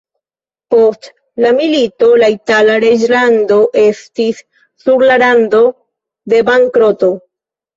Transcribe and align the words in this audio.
Post 0.75 1.03
la 1.45 1.51
milito 1.59 2.07
la 2.21 2.29
itala 2.35 2.79
reĝlando 2.85 3.59
estis 3.83 4.41
sur 4.87 5.07
la 5.11 5.21
rando 5.25 5.63
de 6.35 6.41
bankroto. 6.51 7.13